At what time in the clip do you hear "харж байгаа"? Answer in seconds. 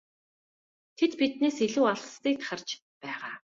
2.47-3.33